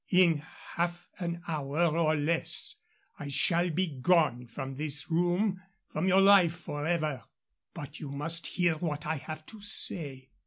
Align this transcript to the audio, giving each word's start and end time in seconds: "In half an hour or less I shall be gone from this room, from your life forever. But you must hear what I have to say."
"In 0.09 0.39
half 0.77 1.07
an 1.19 1.43
hour 1.47 1.95
or 1.95 2.15
less 2.15 2.77
I 3.19 3.27
shall 3.27 3.69
be 3.69 3.85
gone 3.99 4.47
from 4.47 4.73
this 4.75 5.11
room, 5.11 5.61
from 5.89 6.07
your 6.07 6.21
life 6.21 6.59
forever. 6.61 7.23
But 7.75 7.99
you 7.99 8.09
must 8.09 8.47
hear 8.47 8.77
what 8.79 9.05
I 9.05 9.17
have 9.17 9.45
to 9.45 9.61
say." 9.61 10.31